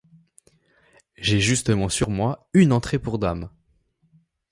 [1.15, 3.51] J'ai justement sur moi une entrée pour dame.